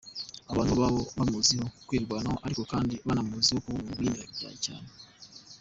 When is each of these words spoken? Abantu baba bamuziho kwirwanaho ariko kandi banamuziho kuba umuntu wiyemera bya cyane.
Abantu 0.51 0.73
baba 0.79 0.99
bamuziho 1.17 1.65
kwirwanaho 1.87 2.37
ariko 2.45 2.61
kandi 2.71 2.93
banamuziho 3.07 3.59
kuba 3.63 3.77
umuntu 3.79 3.97
wiyemera 3.99 4.33
bya 4.37 4.51
cyane. 4.65 4.89